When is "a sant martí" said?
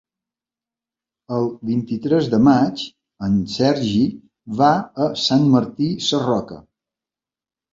5.07-5.91